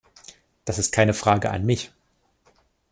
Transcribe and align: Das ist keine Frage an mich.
Das 0.65 0.79
ist 0.79 0.93
keine 0.93 1.13
Frage 1.13 1.51
an 1.51 1.63
mich. 1.63 1.91